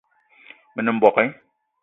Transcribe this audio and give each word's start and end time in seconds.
Me 0.75 0.81
nem 0.81 0.95
mbogue 0.97 1.25